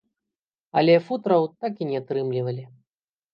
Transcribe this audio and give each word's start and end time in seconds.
Але 0.79 0.95
футраў 1.09 1.45
так 1.67 1.73
і 1.85 1.89
не 1.91 2.01
атрымлівалі. 2.01 2.63